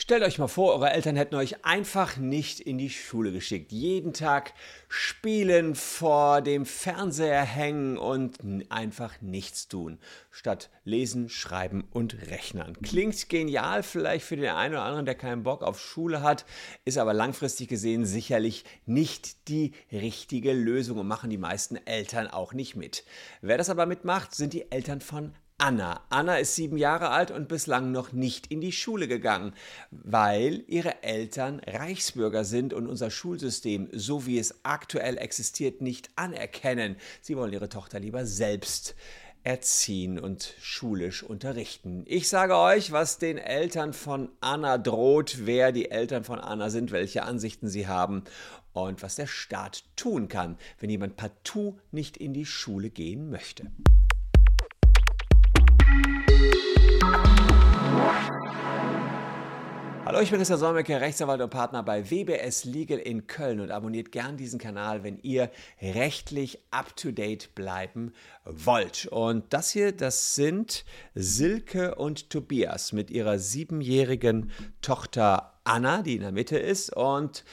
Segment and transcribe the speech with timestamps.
[0.00, 3.72] Stellt euch mal vor, eure Eltern hätten euch einfach nicht in die Schule geschickt.
[3.72, 4.54] Jeden Tag
[4.88, 8.38] spielen, vor dem Fernseher hängen und
[8.70, 9.98] einfach nichts tun.
[10.30, 12.80] Statt lesen, schreiben und rechnen.
[12.80, 16.46] Klingt genial vielleicht für den einen oder anderen, der keinen Bock auf Schule hat,
[16.84, 22.52] ist aber langfristig gesehen sicherlich nicht die richtige Lösung und machen die meisten Eltern auch
[22.52, 23.04] nicht mit.
[23.40, 26.00] Wer das aber mitmacht, sind die Eltern von Anna.
[26.08, 29.52] Anna ist sieben Jahre alt und bislang noch nicht in die Schule gegangen,
[29.90, 36.94] weil ihre Eltern Reichsbürger sind und unser Schulsystem, so wie es aktuell existiert, nicht anerkennen.
[37.20, 38.94] Sie wollen ihre Tochter lieber selbst
[39.42, 42.04] erziehen und schulisch unterrichten.
[42.06, 46.92] Ich sage euch, was den Eltern von Anna droht, wer die Eltern von Anna sind,
[46.92, 48.22] welche Ansichten sie haben
[48.74, 53.66] und was der Staat tun kann, wenn jemand partout nicht in die Schule gehen möchte.
[60.18, 64.10] Hallo, ich bin Christian Solmecke, Rechtsanwalt und Partner bei WBS Legal in Köln und abonniert
[64.10, 65.50] gern diesen Kanal, wenn ihr
[65.82, 68.14] rechtlich up-to-date bleiben
[68.44, 69.06] wollt.
[69.06, 74.50] Und das hier, das sind Silke und Tobias mit ihrer siebenjährigen
[74.80, 76.96] Tochter Anna, die in der Mitte ist.
[76.96, 77.44] Und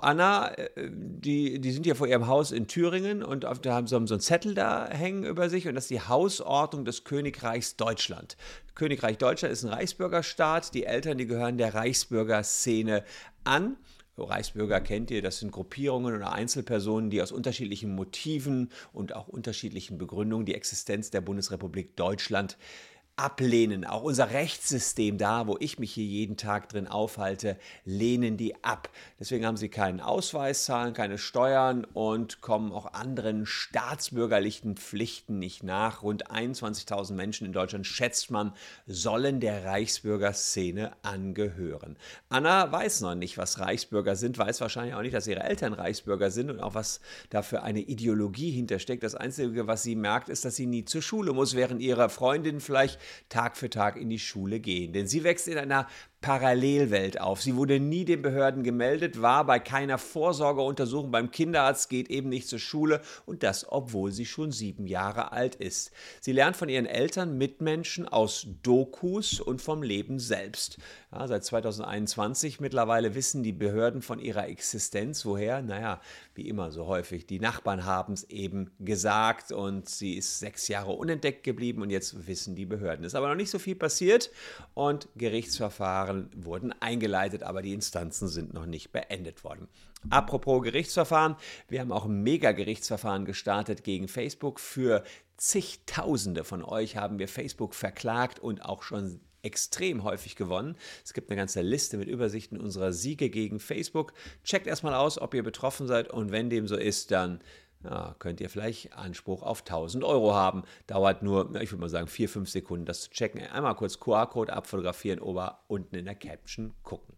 [0.00, 3.96] Anna, äh, die, die sind ja vor ihrem Haus in Thüringen und da haben sie
[4.06, 8.36] so einen Zettel da hängen über sich und das ist die Hausordnung des Königreichs Deutschland.
[8.74, 10.74] Königreich Deutschland ist ein Reichsbürgerstaat.
[10.74, 13.04] Die Eltern, die gehören der Reichsbürgerszene
[13.44, 13.76] an.
[14.16, 19.98] Reichsbürger kennt ihr, das sind Gruppierungen oder Einzelpersonen, die aus unterschiedlichen Motiven und auch unterschiedlichen
[19.98, 23.84] Begründungen die Existenz der Bundesrepublik Deutschland äh, ablehnen.
[23.84, 28.88] Auch unser Rechtssystem da, wo ich mich hier jeden Tag drin aufhalte, lehnen die ab.
[29.20, 35.62] Deswegen haben sie keinen Ausweis, zahlen keine Steuern und kommen auch anderen staatsbürgerlichen Pflichten nicht
[35.62, 36.02] nach.
[36.02, 38.52] Rund 21.000 Menschen in Deutschland, schätzt man,
[38.86, 41.96] sollen der Reichsbürgerszene angehören.
[42.28, 46.32] Anna weiß noch nicht, was Reichsbürger sind, weiß wahrscheinlich auch nicht, dass ihre Eltern Reichsbürger
[46.32, 49.04] sind und auch was da für eine Ideologie hintersteckt.
[49.04, 52.60] Das Einzige, was sie merkt, ist, dass sie nie zur Schule muss, während ihre Freundin
[52.60, 52.98] vielleicht
[53.28, 54.92] Tag für Tag in die Schule gehen.
[54.92, 55.88] Denn sie wächst in einer
[56.24, 57.42] Parallelwelt auf.
[57.42, 62.48] Sie wurde nie den Behörden gemeldet, war bei keiner Vorsorgeuntersuchung beim Kinderarzt, geht eben nicht
[62.48, 65.90] zur Schule und das, obwohl sie schon sieben Jahre alt ist.
[66.22, 70.78] Sie lernt von ihren Eltern, Mitmenschen aus Dokus und vom Leben selbst.
[71.12, 75.26] Ja, seit 2021 mittlerweile wissen die Behörden von ihrer Existenz.
[75.26, 75.60] Woher?
[75.60, 76.00] Naja,
[76.34, 77.26] wie immer so häufig.
[77.26, 82.26] Die Nachbarn haben es eben gesagt und sie ist sechs Jahre unentdeckt geblieben und jetzt
[82.26, 83.04] wissen die Behörden.
[83.04, 84.30] Es ist aber noch nicht so viel passiert
[84.72, 89.68] und Gerichtsverfahren Verfahren wurden eingeleitet, aber die Instanzen sind noch nicht beendet worden.
[90.10, 91.36] Apropos Gerichtsverfahren,
[91.68, 94.60] wir haben auch ein Mega-Gerichtsverfahren gestartet gegen Facebook.
[94.60, 95.02] Für
[95.36, 100.76] zigtausende von euch haben wir Facebook verklagt und auch schon extrem häufig gewonnen.
[101.04, 104.14] Es gibt eine ganze Liste mit Übersichten unserer Siege gegen Facebook.
[104.42, 107.40] Checkt erstmal aus, ob ihr betroffen seid und wenn dem so ist, dann
[107.84, 110.62] ja, könnt ihr vielleicht Anspruch auf 1000 Euro haben.
[110.86, 113.42] Dauert nur, ich würde mal sagen, 4, 5 Sekunden, das zu checken.
[113.42, 117.14] Einmal kurz QR-Code abfotografieren, ober unten in der Caption gucken.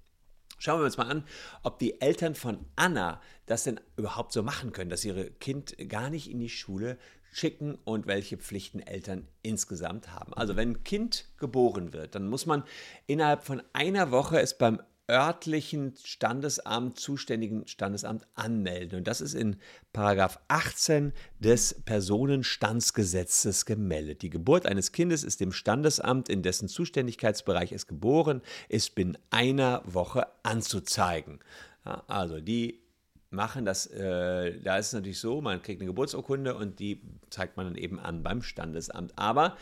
[0.58, 1.24] Schauen wir uns mal an,
[1.62, 6.08] ob die Eltern von Anna das denn überhaupt so machen können, dass ihre Kind gar
[6.08, 6.98] nicht in die Schule
[7.30, 10.32] schicken und welche Pflichten Eltern insgesamt haben.
[10.32, 12.64] Also wenn ein Kind geboren wird, dann muss man
[13.06, 18.98] innerhalb von einer Woche es beim örtlichen Standesamt, zuständigen Standesamt anmelden.
[18.98, 19.56] Und das ist in
[19.92, 24.22] Paragraph 18 des Personenstandsgesetzes gemeldet.
[24.22, 29.82] Die Geburt eines Kindes ist dem Standesamt, in dessen Zuständigkeitsbereich es geboren ist, binnen einer
[29.84, 31.38] Woche anzuzeigen.
[32.08, 32.80] Also die
[33.30, 37.00] machen das, äh, da ist es natürlich so, man kriegt eine Geburtsurkunde und die
[37.30, 39.12] zeigt man dann eben an beim Standesamt.
[39.16, 39.56] Aber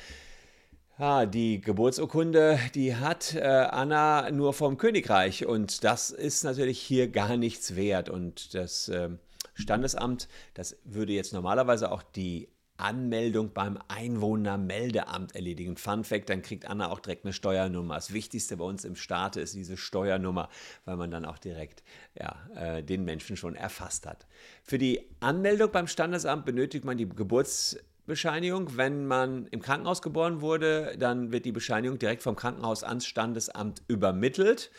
[0.98, 7.08] ja, die Geburtsurkunde, die hat äh, Anna nur vom Königreich und das ist natürlich hier
[7.08, 8.08] gar nichts wert.
[8.08, 9.10] Und das äh,
[9.54, 15.76] Standesamt, das würde jetzt normalerweise auch die Anmeldung beim Einwohnermeldeamt erledigen.
[15.76, 17.94] Fun Fact, dann kriegt Anna auch direkt eine Steuernummer.
[17.94, 20.48] Das Wichtigste bei uns im Staate ist diese Steuernummer,
[20.84, 21.84] weil man dann auch direkt
[22.18, 24.26] ja, äh, den Menschen schon erfasst hat.
[24.64, 28.76] Für die Anmeldung beim Standesamt benötigt man die Geburts Bescheinigung.
[28.76, 33.82] Wenn man im Krankenhaus geboren wurde, dann wird die Bescheinigung direkt vom Krankenhaus ans Standesamt
[33.88, 34.70] übermittelt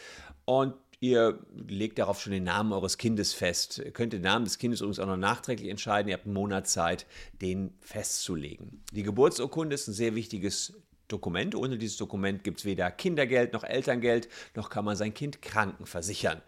[0.45, 3.80] und ihr legt darauf schon den Namen eures Kindes fest.
[3.80, 6.10] Ihr könnt den Namen des Kindes übrigens auch noch nachträglich entscheiden.
[6.10, 7.06] Ihr habt einen Monat Zeit,
[7.42, 8.83] den festzulegen.
[8.92, 10.74] Die Geburtsurkunde ist ein sehr wichtiges
[11.07, 11.56] Dokument.
[11.56, 16.42] Ohne dieses Dokument gibt es weder Kindergeld noch Elterngeld, noch kann man sein Kind krankenversichern.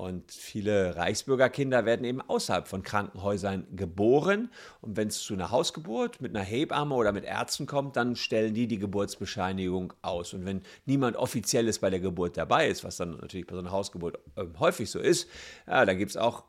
[0.00, 4.48] Und viele Reichsbürgerkinder werden eben außerhalb von Krankenhäusern geboren.
[4.80, 8.54] Und wenn es zu einer Hausgeburt mit einer Hebamme oder mit Ärzten kommt, dann stellen
[8.54, 10.32] die die Geburtsbescheinigung aus.
[10.32, 13.72] Und wenn niemand offizielles bei der Geburt dabei ist, was dann natürlich bei so einer
[13.72, 15.28] Hausgeburt äh, häufig so ist,
[15.66, 16.44] ja, dann gibt es auch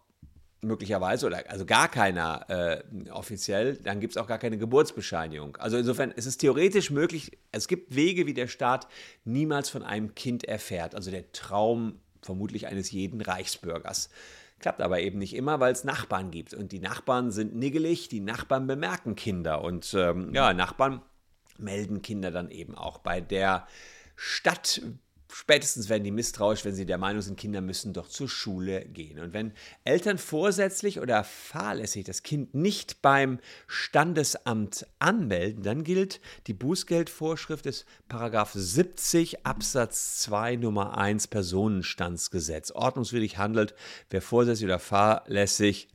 [0.61, 5.57] möglicherweise oder also gar keiner äh, offiziell, dann gibt es auch gar keine Geburtsbescheinigung.
[5.57, 8.87] Also insofern ist es theoretisch möglich, es gibt Wege, wie der Staat
[9.25, 10.95] niemals von einem Kind erfährt.
[10.95, 14.09] Also der Traum vermutlich eines jeden Reichsbürgers.
[14.59, 16.53] Klappt aber eben nicht immer, weil es Nachbarn gibt.
[16.53, 19.63] Und die Nachbarn sind niggelig, die Nachbarn bemerken Kinder.
[19.63, 21.01] Und ähm, ja, Nachbarn
[21.57, 23.67] melden Kinder dann eben auch bei der
[24.15, 24.81] Stadt
[25.33, 29.17] Spätestens werden die misstrauisch, wenn sie der Meinung sind, Kinder müssen doch zur Schule gehen.
[29.19, 29.53] Und wenn
[29.85, 37.85] Eltern vorsätzlich oder fahrlässig das Kind nicht beim Standesamt anmelden, dann gilt die Bußgeldvorschrift des
[38.09, 42.71] Paragraph 70 Absatz 2 Nummer 1 Personenstandsgesetz.
[42.71, 43.73] Ordnungswidrig handelt,
[44.09, 45.87] wer vorsätzlich oder fahrlässig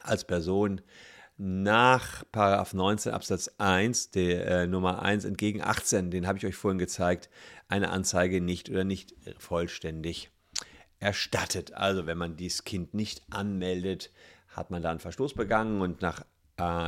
[0.00, 0.80] als Person
[1.44, 6.78] nach 19 Absatz 1, der äh, Nummer 1 entgegen 18, den habe ich euch vorhin
[6.78, 7.30] gezeigt,
[7.66, 10.30] eine Anzeige nicht oder nicht vollständig
[11.00, 11.74] erstattet.
[11.74, 14.12] Also wenn man dieses Kind nicht anmeldet,
[14.50, 16.24] hat man da einen Verstoß begangen und nach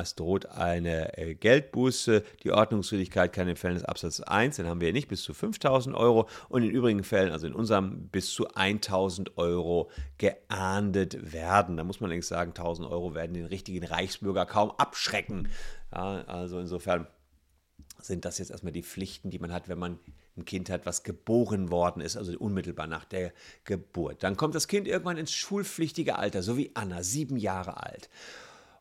[0.00, 2.22] es droht eine äh, Geldbuße.
[2.42, 5.96] Die Ordnungswidrigkeit kann in Fällen des Absatzes 1, den haben wir nicht, bis zu 5000
[5.96, 11.76] Euro und in übrigen Fällen, also in unserem, bis zu 1000 Euro geahndet werden.
[11.76, 15.48] Da muss man allerdings sagen, 1000 Euro werden den richtigen Reichsbürger kaum abschrecken.
[15.92, 17.06] Ja, also insofern
[18.00, 19.98] sind das jetzt erstmal die Pflichten, die man hat, wenn man
[20.36, 23.32] ein Kind hat, was geboren worden ist, also unmittelbar nach der
[23.64, 24.22] Geburt.
[24.22, 28.08] Dann kommt das Kind irgendwann ins schulpflichtige Alter, so wie Anna, sieben Jahre alt.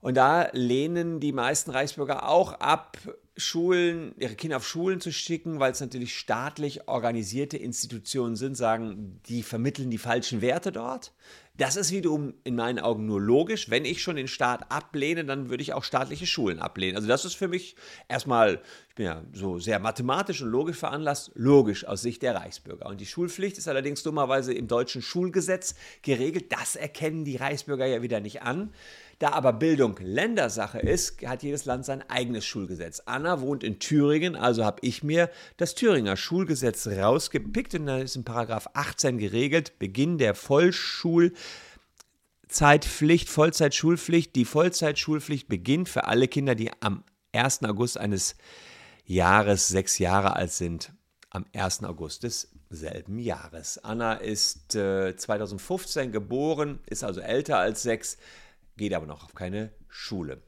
[0.04, 2.98] Und da lehnen die meisten Reichsbürger auch ab,
[3.36, 9.20] Schulen, ihre Kinder auf Schulen zu schicken, weil es natürlich staatlich organisierte Institutionen sind, sagen,
[9.28, 11.14] die vermitteln die falschen Werte dort.
[11.56, 13.70] Das ist wiederum in meinen Augen nur logisch.
[13.70, 16.96] Wenn ich schon den Staat ablehne, dann würde ich auch staatliche Schulen ablehnen.
[16.96, 17.76] Also das ist für mich
[18.08, 18.60] erstmal,
[18.90, 22.88] ich bin ja so sehr mathematisch und logisch veranlasst, logisch aus Sicht der Reichsbürger.
[22.88, 26.52] Und die Schulpflicht ist allerdings dummerweise im deutschen Schulgesetz geregelt.
[26.52, 28.74] Das erkennen die Reichsbürger ja wieder nicht an.
[29.20, 33.02] Da aber Bildung Ländersache ist, hat jedes Land sein eigenes Schulgesetz.
[33.24, 38.18] Anna wohnt in Thüringen, also habe ich mir das Thüringer Schulgesetz rausgepickt und da ist
[38.18, 44.36] in Paragraph 18 geregelt, Beginn der Vollschulzeitpflicht, Vollzeitschulpflicht.
[44.36, 47.64] Die Vollzeitschulpflicht beginnt für alle Kinder, die am 1.
[47.64, 48.36] August eines
[49.06, 50.92] Jahres sechs Jahre alt sind,
[51.30, 51.86] am 1.
[51.86, 53.82] August desselben Jahres.
[53.86, 58.18] Anna ist äh, 2015 geboren, ist also älter als sechs,
[58.76, 60.42] geht aber noch auf keine Schule.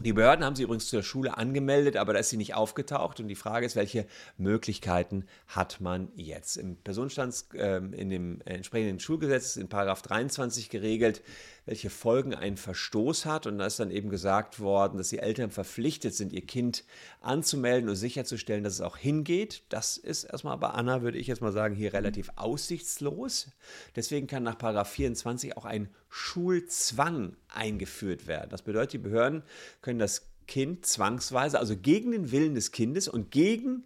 [0.00, 3.18] Die Behörden haben sie übrigens zur Schule angemeldet, aber da ist sie nicht aufgetaucht.
[3.18, 4.06] Und die Frage ist, welche
[4.36, 6.56] Möglichkeiten hat man jetzt?
[6.56, 11.22] Im Personenstands, äh, in dem entsprechenden Schulgesetz in Paragraph 23 geregelt,
[11.68, 13.46] welche Folgen ein Verstoß hat.
[13.46, 16.84] Und da ist dann eben gesagt worden, dass die Eltern verpflichtet sind, ihr Kind
[17.20, 19.62] anzumelden und sicherzustellen, dass es auch hingeht.
[19.68, 23.50] Das ist erstmal bei Anna, würde ich jetzt mal sagen, hier relativ aussichtslos.
[23.94, 28.48] Deswegen kann nach 24 auch ein Schulzwang eingeführt werden.
[28.48, 29.42] Das bedeutet, die Behörden
[29.82, 33.84] können das Kind zwangsweise, also gegen den Willen des Kindes und gegen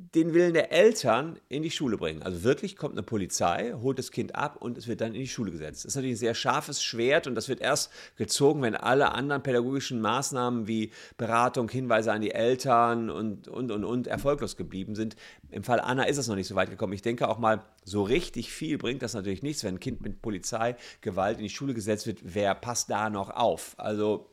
[0.00, 2.22] den Willen der Eltern in die Schule bringen.
[2.22, 5.26] Also wirklich kommt eine Polizei, holt das Kind ab und es wird dann in die
[5.26, 5.84] Schule gesetzt.
[5.84, 9.42] Das ist natürlich ein sehr scharfes Schwert und das wird erst gezogen, wenn alle anderen
[9.42, 15.16] pädagogischen Maßnahmen wie Beratung, Hinweise an die Eltern und, und, und, und erfolglos geblieben sind.
[15.50, 16.92] Im Fall Anna ist es noch nicht so weit gekommen.
[16.92, 20.22] Ich denke auch mal, so richtig viel bringt das natürlich nichts, wenn ein Kind mit
[20.22, 22.20] Polizeigewalt in die Schule gesetzt wird.
[22.22, 23.74] Wer passt da noch auf?
[23.78, 24.30] Also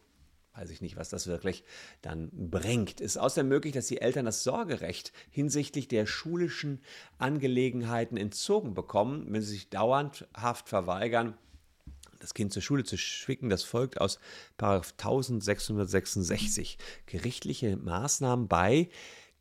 [0.56, 1.64] weiß ich nicht, was das wirklich
[2.02, 3.02] dann bringt.
[3.02, 6.82] Ist außerdem möglich, dass die Eltern das Sorgerecht hinsichtlich der schulischen
[7.18, 11.38] Angelegenheiten entzogen bekommen, wenn sie sich dauerhaft verweigern,
[12.20, 13.50] das Kind zur Schule zu schicken.
[13.50, 14.20] Das folgt aus
[14.58, 16.78] 1666.
[17.06, 18.90] Gerichtliche Maßnahmen bei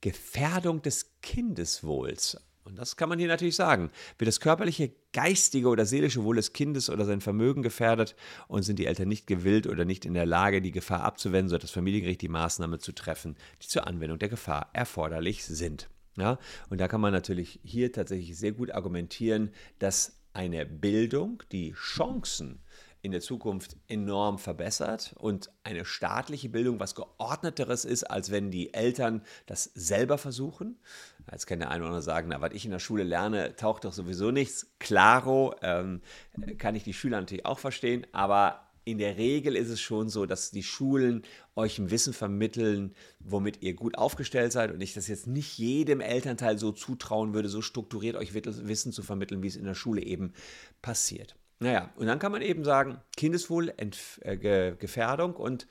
[0.01, 2.39] Gefährdung des Kindeswohls.
[2.65, 3.91] Und das kann man hier natürlich sagen.
[4.17, 8.17] Wird das körperliche, geistige oder seelische Wohl des Kindes oder sein Vermögen gefährdet
[8.49, 11.57] und sind die Eltern nicht gewillt oder nicht in der Lage, die Gefahr abzuwenden, so
[11.57, 15.91] hat das Familiengericht die Maßnahme zu treffen, die zur Anwendung der Gefahr erforderlich sind.
[16.17, 16.39] Ja,
[16.71, 22.61] und da kann man natürlich hier tatsächlich sehr gut argumentieren, dass eine Bildung die Chancen
[23.05, 28.73] in der Zukunft enorm verbessert und eine staatliche Bildung was geordneteres ist, als wenn die
[28.73, 30.79] Eltern das selber versuchen.
[31.31, 33.85] Jetzt kann der eine oder andere sagen, na, was ich in der Schule lerne, taucht
[33.85, 34.73] doch sowieso nichts.
[34.79, 36.01] Klaro, ähm,
[36.57, 40.25] kann ich die Schüler natürlich auch verstehen, aber in der Regel ist es schon so,
[40.25, 41.25] dass die Schulen
[41.57, 46.01] euch ein Wissen vermitteln, womit ihr gut aufgestellt seid und ich das jetzt nicht jedem
[46.01, 50.03] Elternteil so zutrauen würde, so strukturiert euch Wissen zu vermitteln, wie es in der Schule
[50.03, 50.33] eben
[50.81, 51.37] passiert.
[51.65, 55.67] Naja, und dann kann man eben sagen, Kindeswohlgefährdung und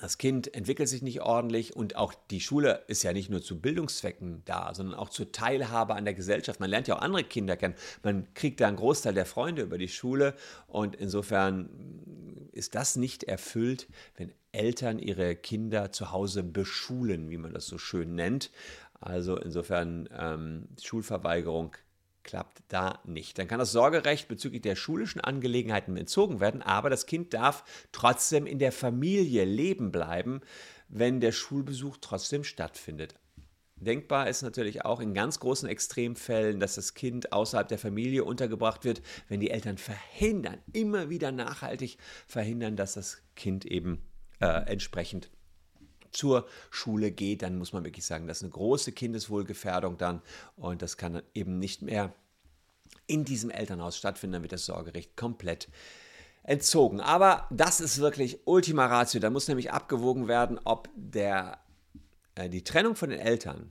[0.00, 3.60] das Kind entwickelt sich nicht ordentlich und auch die Schule ist ja nicht nur zu
[3.60, 6.60] Bildungszwecken da, sondern auch zur Teilhabe an der Gesellschaft.
[6.60, 7.74] Man lernt ja auch andere Kinder kennen.
[8.04, 10.36] Man kriegt da einen Großteil der Freunde über die Schule
[10.68, 11.68] und insofern
[12.52, 17.78] ist das nicht erfüllt, wenn Eltern ihre Kinder zu Hause beschulen, wie man das so
[17.78, 18.52] schön nennt.
[19.00, 21.76] Also insofern ähm, Schulverweigerung
[22.24, 23.38] klappt da nicht.
[23.38, 28.46] Dann kann das Sorgerecht bezüglich der schulischen Angelegenheiten entzogen werden, aber das Kind darf trotzdem
[28.46, 30.40] in der Familie leben bleiben,
[30.88, 33.14] wenn der Schulbesuch trotzdem stattfindet.
[33.76, 38.84] Denkbar ist natürlich auch in ganz großen Extremfällen, dass das Kind außerhalb der Familie untergebracht
[38.84, 44.02] wird, wenn die Eltern verhindern, immer wieder nachhaltig verhindern, dass das Kind eben
[44.40, 45.30] äh, entsprechend
[46.16, 50.22] zur Schule geht, dann muss man wirklich sagen, das ist eine große Kindeswohlgefährdung dann
[50.56, 52.12] und das kann eben nicht mehr
[53.06, 55.68] in diesem Elternhaus stattfinden, dann wird das Sorgerecht komplett
[56.42, 57.00] entzogen.
[57.00, 59.20] Aber das ist wirklich Ultima Ratio.
[59.20, 61.58] Da muss nämlich abgewogen werden, ob der,
[62.34, 63.70] äh, die Trennung von den Eltern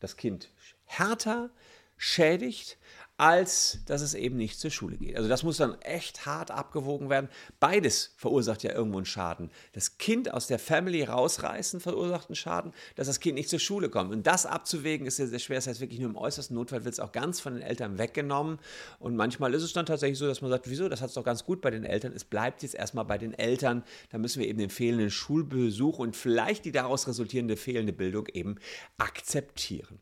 [0.00, 0.50] das Kind
[0.84, 1.50] härter
[1.96, 2.78] schädigt
[3.16, 5.16] als dass es eben nicht zur Schule geht.
[5.16, 7.28] Also das muss dann echt hart abgewogen werden.
[7.60, 9.50] Beides verursacht ja irgendwo einen Schaden.
[9.72, 13.88] Das Kind aus der Family rausreißen verursacht einen Schaden, dass das Kind nicht zur Schule
[13.88, 14.12] kommt.
[14.12, 15.58] Und das abzuwägen ist sehr, sehr schwer.
[15.58, 18.58] Das heißt wirklich nur im äußersten Notfall wird es auch ganz von den Eltern weggenommen.
[18.98, 21.24] Und manchmal ist es dann tatsächlich so, dass man sagt, wieso, das hat es doch
[21.24, 22.12] ganz gut bei den Eltern.
[22.12, 23.84] Es bleibt jetzt erstmal bei den Eltern.
[24.10, 28.56] Da müssen wir eben den fehlenden Schulbesuch und vielleicht die daraus resultierende fehlende Bildung eben
[28.98, 30.00] akzeptieren.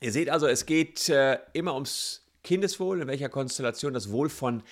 [0.00, 4.62] Ihr seht also, es geht äh, immer ums Kindeswohl, in welcher Konstellation das Wohl von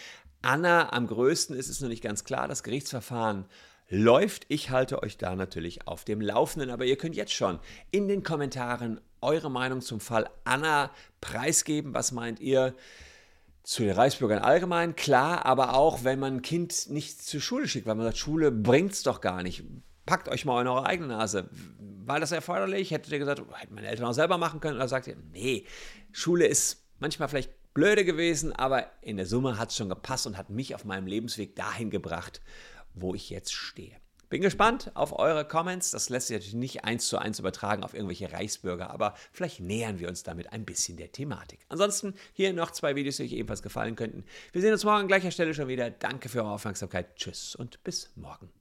[0.43, 2.49] Anna am größten ist, ist noch nicht ganz klar.
[2.49, 3.47] Das Gerichtsverfahren
[3.89, 4.47] läuft.
[4.49, 7.59] Ich halte euch da natürlich auf dem Laufenden, aber ihr könnt jetzt schon
[7.91, 11.95] in den Kommentaren eure Meinung zum Fall Anna preisgeben.
[11.95, 12.75] Was meint ihr?
[13.69, 17.87] zu den Reichsbürgern allgemein, klar, aber auch, wenn man ein Kind nicht zur Schule schickt,
[17.87, 19.63] weil man sagt, Schule bringt es doch gar nicht.
[20.07, 21.51] Packt euch mal in eure eigene Nase.
[22.07, 22.93] War das erforderlich?
[22.93, 24.77] Hättet ihr gesagt, hätten meine Eltern auch selber machen können?
[24.77, 25.67] Oder sagt ihr, nee,
[26.13, 30.37] Schule ist manchmal vielleicht blöde gewesen, aber in der Summe hat es schon gepasst und
[30.37, 32.41] hat mich auf meinem Lebensweg dahin gebracht,
[32.93, 33.95] wo ich jetzt stehe.
[34.31, 35.89] Bin gespannt auf eure Comments.
[35.93, 40.01] Das lässt sich natürlich nicht eins zu eins übertragen auf irgendwelche Reichsbürger, aber vielleicht nähern
[40.01, 41.61] wir uns damit ein bisschen der Thematik.
[41.69, 44.25] Ansonsten hier noch zwei Videos, die euch ebenfalls gefallen könnten.
[44.51, 45.89] Wir sehen uns morgen an gleicher Stelle schon wieder.
[45.89, 47.15] Danke für eure Aufmerksamkeit.
[47.15, 48.58] Tschüss und bis morgen.